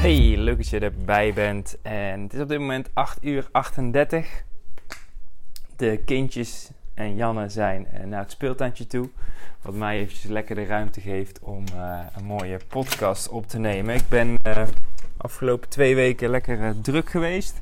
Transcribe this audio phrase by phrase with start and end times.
[0.00, 1.76] Hey, leuk dat je erbij bent.
[1.82, 4.44] En het is op dit moment 8 uur 38.
[5.76, 9.08] De kindjes en Janne zijn eh, naar het speeltuintje toe.
[9.62, 13.94] Wat mij eventjes lekker de ruimte geeft om eh, een mooie podcast op te nemen.
[13.94, 14.62] Ik ben uh,
[15.16, 17.60] afgelopen twee weken lekker druk geweest.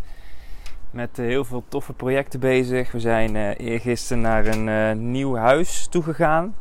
[0.90, 2.92] Met heel veel toffe projecten bezig.
[2.92, 6.54] We zijn eergisteren naar een nieuw huis toegegaan.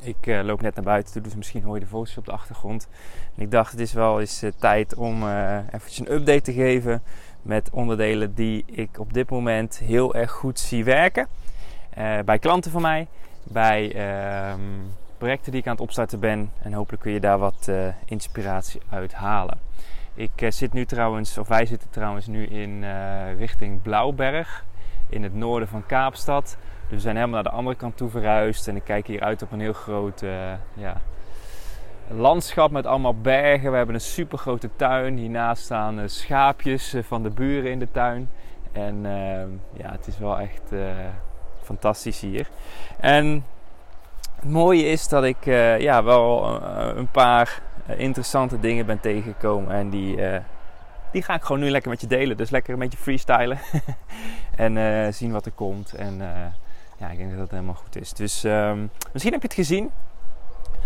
[0.00, 2.32] Ik uh, loop net naar buiten toe, dus misschien hoor je de vogeltjes op de
[2.32, 2.88] achtergrond.
[3.36, 6.52] En ik dacht, het is wel eens uh, tijd om uh, eventjes een update te
[6.52, 7.02] geven
[7.42, 11.26] met onderdelen die ik op dit moment heel erg goed zie werken.
[12.24, 13.06] bij klanten van mij,
[13.42, 14.60] bij ehm,
[15.18, 16.50] projecten die ik aan het opstarten ben.
[16.62, 17.70] En hopelijk kun je daar wat
[18.04, 19.58] inspiratie uit halen.
[20.14, 22.84] Ik zit nu trouwens, of wij zitten trouwens nu in
[23.38, 24.64] richting Blauwberg
[25.08, 26.56] in het noorden van Kaapstad.
[26.88, 28.68] Dus we zijn helemaal naar de andere kant toe verhuisd.
[28.68, 31.00] En ik kijk hier uit op een heel groot uh, ja,
[32.08, 33.70] landschap met allemaal bergen.
[33.70, 35.16] We hebben een super grote tuin.
[35.16, 38.30] Hiernaast staan uh, schaapjes uh, van de buren in de tuin.
[38.72, 39.02] En
[39.72, 40.62] ja, het is wel echt
[41.62, 42.48] fantastisch hier.
[43.00, 43.44] En
[44.34, 45.44] het mooie is dat ik
[45.78, 46.60] ja, wel
[46.96, 49.74] een paar interessante dingen ben tegengekomen.
[49.74, 50.18] En die,
[51.12, 52.36] die ga ik gewoon nu lekker met je delen.
[52.36, 53.58] Dus lekker een beetje freestylen.
[54.66, 55.94] en zien wat er komt.
[55.94, 56.20] En
[56.96, 58.12] ja, ik denk dat dat helemaal goed is.
[58.12, 59.90] Dus um, misschien heb je het gezien.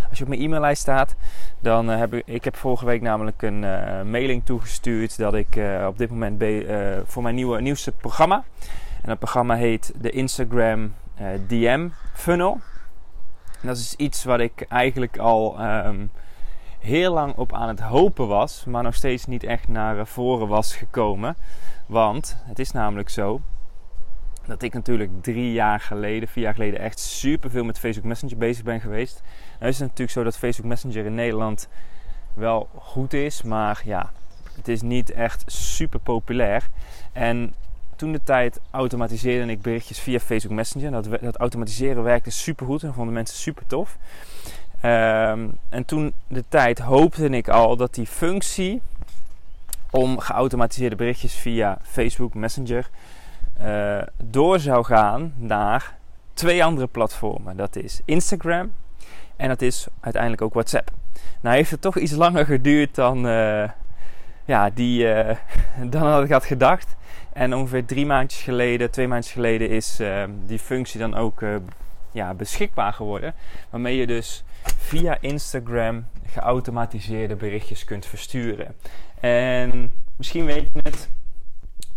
[0.08, 1.14] Als je op mijn e-maillijst staat,
[1.60, 5.56] dan uh, heb ik, ik heb vorige week namelijk een uh, mailing toegestuurd dat ik
[5.56, 6.42] uh, op dit moment
[7.04, 8.44] voor mijn nieuwe, nieuwste programma.
[9.02, 10.94] En dat programma heet de Instagram
[11.46, 12.60] DM Funnel.
[13.60, 16.10] En dat is iets wat ik eigenlijk al um,
[16.78, 20.76] heel lang op aan het hopen was, maar nog steeds niet echt naar voren was
[20.76, 21.36] gekomen.
[21.86, 23.40] Want het is namelijk zo
[24.50, 28.36] dat ik natuurlijk drie jaar geleden, vier jaar geleden echt super veel met Facebook Messenger
[28.36, 29.22] bezig ben geweest.
[29.58, 31.68] Nou is het natuurlijk zo dat Facebook Messenger in Nederland
[32.34, 34.10] wel goed is, maar ja,
[34.56, 36.68] het is niet echt super populair.
[37.12, 37.54] En
[37.96, 40.90] toen de tijd automatiseerde ik berichtjes via Facebook Messenger.
[40.90, 43.96] Dat, dat automatiseren werkte super goed en vonden mensen super tof.
[44.84, 48.82] Um, en toen de tijd hoopte ik al dat die functie
[49.90, 52.90] om geautomatiseerde berichtjes via Facebook Messenger
[53.62, 55.96] uh, door zou gaan naar
[56.34, 57.56] twee andere platformen.
[57.56, 58.72] Dat is Instagram
[59.36, 60.90] en dat is uiteindelijk ook WhatsApp.
[61.40, 63.68] Nou heeft het toch iets langer geduurd dan, uh,
[64.44, 65.36] ja, die, uh,
[65.90, 66.96] dan had ik had gedacht.
[67.32, 70.00] En ongeveer drie maandjes geleden, twee maandjes geleden is
[70.46, 71.42] die functie dan ook
[72.12, 73.34] ja, beschikbaar geworden.
[73.70, 78.74] Waarmee je dus via Instagram geautomatiseerde berichtjes kunt versturen.
[79.20, 81.10] En misschien weet je het,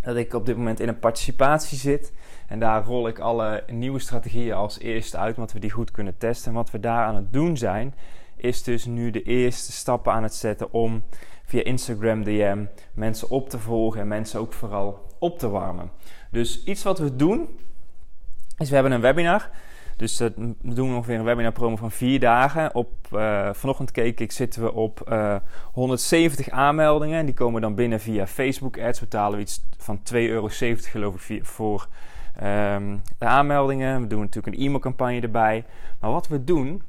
[0.03, 2.13] dat ik op dit moment in een participatie zit.
[2.47, 6.17] En daar rol ik alle nieuwe strategieën als eerste uit, omdat we die goed kunnen
[6.17, 6.51] testen.
[6.51, 7.95] En wat we daar aan het doen zijn,
[8.35, 11.03] is dus nu de eerste stappen aan het zetten om
[11.45, 15.91] via Instagram DM mensen op te volgen en mensen ook vooral op te warmen.
[16.31, 17.49] Dus iets wat we doen,
[18.57, 19.49] is we hebben een webinar.
[20.03, 22.75] Dus we doen ongeveer een webinar promo van vier dagen.
[22.75, 25.41] Op, uh, vanochtend keek ik, zitten we op uh, eh,
[25.71, 27.25] 170 aanmeldingen.
[27.25, 28.99] Die komen dan binnen via Facebook ads.
[28.99, 31.87] We betalen we iets van 2,70 euro geloof ik voor
[32.43, 34.01] um, de aanmeldingen.
[34.01, 35.65] We doen natuurlijk een e-mailcampagne erbij.
[35.99, 36.81] Maar wat we doen,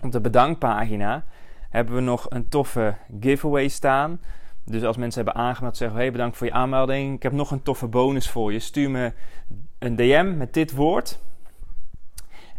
[0.00, 1.24] op de bedankpagina
[1.70, 4.20] hebben we nog een toffe giveaway staan.
[4.64, 7.14] Dus als mensen hebben aangemeld, zeggen hey bedankt voor je aanmelding.
[7.14, 8.58] Ik heb nog een toffe bonus voor je.
[8.58, 9.12] Stuur me
[9.78, 11.18] een DM met dit woord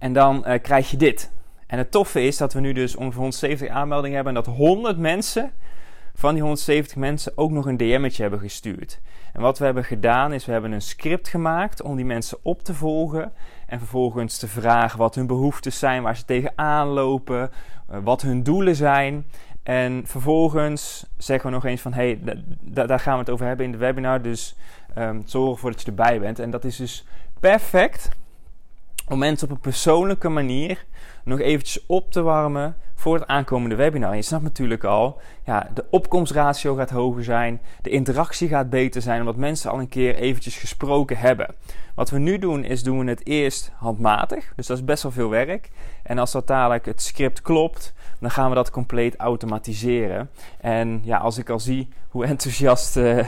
[0.05, 1.31] en dan uh, krijg je dit.
[1.67, 4.35] En het toffe is dat we nu dus ongeveer 170 aanmeldingen hebben.
[4.35, 5.51] En dat 100 mensen
[6.15, 8.99] van die 170 mensen ook nog een DM'tje hebben gestuurd.
[9.33, 12.63] En wat we hebben gedaan is we hebben een script gemaakt om die mensen op
[12.63, 13.31] te volgen.
[13.67, 17.51] En vervolgens te vragen wat hun behoeftes zijn, waar ze tegenaan lopen,
[17.91, 19.25] uh, wat hun doelen zijn.
[19.63, 22.43] En vervolgens zeggen we nog eens van, hé, hey,
[22.85, 24.21] daar gaan we het over hebben in de webinar.
[24.21, 24.55] Dus
[24.97, 26.39] um, zorg ervoor dat je erbij bent.
[26.39, 27.05] En dat is dus
[27.39, 28.09] perfect
[29.07, 30.85] om mensen op een persoonlijke manier
[31.23, 32.75] nog eventjes op te warmen
[33.05, 34.15] voor het aankomende webinar.
[34.15, 39.19] je snapt natuurlijk al, ja, de opkomstratio gaat hoger zijn, de interactie gaat beter zijn,
[39.19, 41.55] omdat mensen al een keer eventjes gesproken hebben.
[41.95, 45.11] Wat we nu doen, is doen we het eerst handmatig, dus dat is best wel
[45.11, 45.69] veel werk.
[46.03, 50.29] En als dat dadelijk het script klopt, dan gaan we dat compleet automatiseren.
[50.61, 53.25] En ja, als ik al zie hoe enthousiast uh,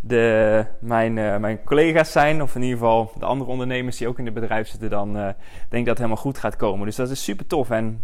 [0.00, 4.18] de, mijn, uh, mijn collega's zijn, of in ieder geval de andere ondernemers die ook
[4.18, 5.34] in het bedrijf zitten, dan uh, denk
[5.68, 6.86] ik dat het helemaal goed gaat komen.
[6.86, 7.70] Dus dat is super tof.
[7.70, 8.02] En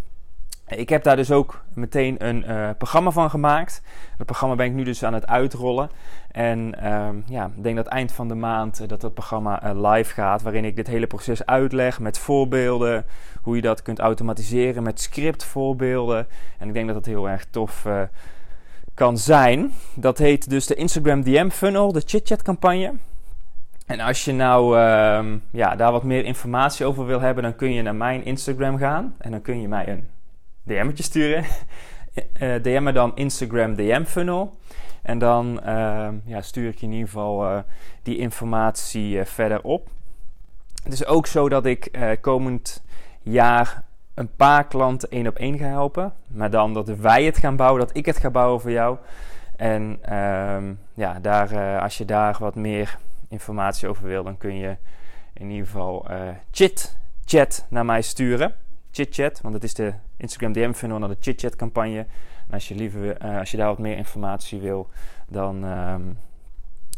[0.68, 3.82] ik heb daar dus ook meteen een uh, programma van gemaakt.
[4.16, 5.90] Dat programma ben ik nu dus aan het uitrollen.
[6.30, 9.90] En uh, ja, ik denk dat eind van de maand uh, dat dat programma uh,
[9.90, 10.42] live gaat.
[10.42, 13.04] Waarin ik dit hele proces uitleg met voorbeelden.
[13.42, 16.26] Hoe je dat kunt automatiseren met scriptvoorbeelden.
[16.58, 17.86] En ik denk dat dat heel erg tof
[18.94, 19.72] kan zijn.
[19.94, 22.92] Dat heet dus de Instagram DM funnel, de chit-chat campagne.
[23.86, 27.72] En als je nou ehm, ja, daar wat meer informatie over wil hebben, dan kun
[27.72, 29.14] je naar mijn Instagram gaan.
[29.18, 30.08] En dan kun je mij een
[30.66, 31.44] DM'tje sturen.
[32.32, 34.56] eh, DM me dan Instagram DM funnel.
[35.02, 37.58] En dan uh, ja, stuur ik je in ieder geval uh,
[38.02, 39.88] die informatie verder op.
[40.82, 41.90] Het is ook zo dat ik
[42.20, 42.84] komend
[43.22, 43.82] jaar
[44.14, 46.12] een paar klanten één op één ga helpen.
[46.26, 48.96] Maar dan dat wij het gaan bouwen, dat ik het ga bouwen voor jou.
[49.56, 52.98] En ehm, ja, daar, als je daar wat meer
[53.28, 54.76] informatie over wil, dan kun je
[55.32, 56.06] in ieder geval
[56.50, 58.54] chit chat naar mij sturen
[58.96, 61.98] chitchat, want het is de Instagram DM funnel naar de chitchat campagne.
[62.48, 64.88] En als je, liever, uh, als je daar wat meer informatie wil,
[65.28, 66.18] dan, um,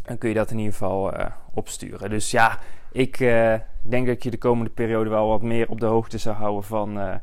[0.03, 2.11] dan kun je dat in ieder geval uh, opsturen.
[2.11, 2.59] Dus ja,
[2.93, 6.37] ik uh, denk dat je de komende periode wel wat meer op de hoogte zou
[6.37, 7.21] houden van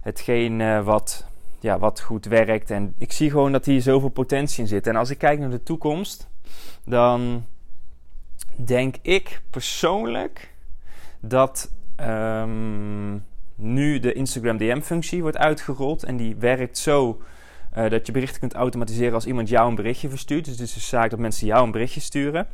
[0.00, 1.26] hetgeen wat,
[1.60, 2.70] ja, wat goed werkt.
[2.70, 4.86] En ik zie gewoon dat hier zoveel potentie in zit.
[4.86, 6.28] En als ik kijk naar de toekomst,
[6.84, 7.46] dan
[8.56, 10.52] denk ik persoonlijk
[11.20, 11.70] dat.
[12.00, 13.24] Um,
[13.56, 16.04] nu de Instagram DM-functie wordt uitgerold.
[16.04, 17.22] En die werkt zo
[17.76, 20.44] uh, dat je berichten kunt automatiseren als iemand jou een berichtje verstuurt.
[20.44, 22.46] Dus het is de zaak dat mensen jou een berichtje sturen.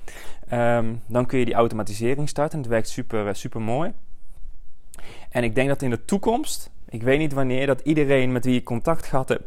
[0.53, 2.53] Um, dan kun je die automatisering starten.
[2.53, 3.93] En het werkt super, uh, super mooi.
[5.31, 8.55] En ik denk dat in de toekomst, ik weet niet wanneer, dat iedereen met wie
[8.55, 9.45] je contact gehad hebt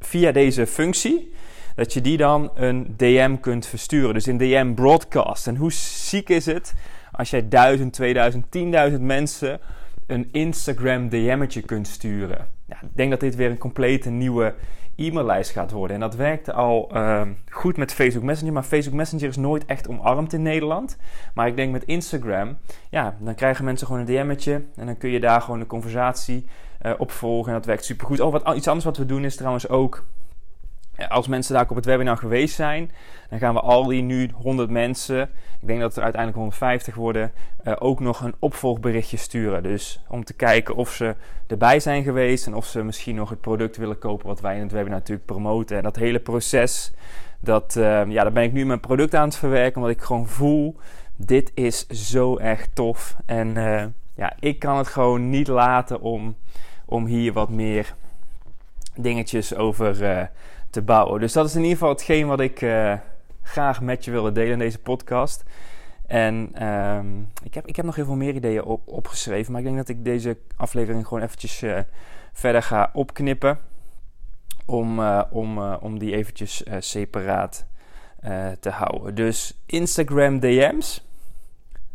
[0.00, 1.32] via deze functie,
[1.74, 4.14] dat je die dan een DM kunt versturen.
[4.14, 5.46] Dus een DM broadcast.
[5.46, 6.74] En hoe ziek is het
[7.12, 8.44] als jij 1000, 2000,
[8.90, 9.60] 10.000 mensen
[10.08, 12.46] een Instagram DM'tje kunt sturen.
[12.66, 14.54] Ik denk dat dit weer een complete nieuwe
[14.96, 15.94] e-maillijst gaat worden.
[15.94, 19.88] En dat werkte al uh, goed met Facebook Messenger, maar Facebook Messenger is nooit echt
[19.88, 20.96] omarmd in Nederland.
[21.34, 22.56] Maar ik denk met Instagram,
[22.90, 26.46] ja, dan krijgen mensen gewoon een DM'tje en dan kun je daar gewoon een conversatie
[26.82, 27.52] uh, op volgen.
[27.52, 28.20] En dat werkt supergoed.
[28.20, 30.04] Oh, wat, iets anders wat we doen is trouwens ook
[31.08, 32.90] als mensen daar op het webinar geweest zijn,
[33.30, 35.22] dan gaan we al die nu 100 mensen,
[35.60, 37.32] ik denk dat er uiteindelijk 150 worden,
[37.64, 39.62] uh, ook nog een opvolgberichtje sturen.
[39.62, 41.14] Dus om te kijken of ze
[41.46, 44.62] erbij zijn geweest en of ze misschien nog het product willen kopen wat wij in
[44.62, 45.76] het webinar natuurlijk promoten.
[45.76, 46.92] En dat hele proces,
[47.40, 50.28] dat, uh, ja, daar ben ik nu mijn product aan het verwerken, omdat ik gewoon
[50.28, 50.76] voel,
[51.16, 53.16] dit is zo erg tof.
[53.26, 53.54] En
[54.14, 56.36] ja, ik kan het gewoon niet laten om,
[56.84, 57.94] om hier wat meer
[58.94, 60.28] dingetjes over
[60.70, 61.20] te bouwen.
[61.20, 62.94] Dus dat is in ieder geval hetgeen wat ik uh,
[63.42, 65.44] graag met je wilde delen in deze podcast.
[66.06, 69.52] En um, ik, heb, ik heb nog heel veel meer ideeën op, opgeschreven.
[69.52, 71.78] Maar ik denk dat ik deze aflevering gewoon eventjes uh,
[72.32, 73.58] verder ga opknippen.
[74.66, 77.66] Om, uh, om, om die eventjes separaat
[78.60, 79.14] te houden.
[79.14, 81.06] Dus Instagram DM's.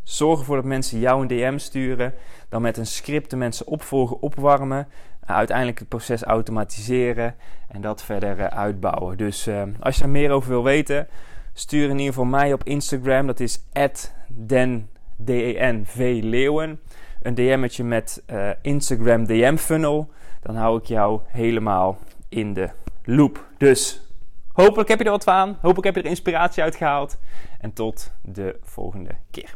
[0.04, 2.14] Zorg ervoor dat mensen jou een DM sturen.
[2.50, 4.88] Dan met een script de mensen opvolgen, opwarmen
[5.26, 7.36] uiteindelijk het proces automatiseren
[7.68, 9.18] en dat verder uh, uitbouwen.
[9.18, 11.08] Dus uh, als je er meer over wil weten,
[11.54, 13.28] stuur in ieder geval mij op Instagram.
[13.28, 13.64] Dat is
[14.28, 14.90] den.
[17.22, 20.10] Een DM'tje met uh, Instagram DM funnel.
[20.42, 21.98] Dan hou ik jou helemaal
[22.30, 22.70] in de
[23.04, 23.46] loop.
[23.58, 24.02] Dus
[24.54, 25.58] hopelijk heb je er wat van.
[25.62, 27.18] Hopelijk heb je er inspiratie uit gehaald.
[27.60, 29.56] En tot de volgende keer.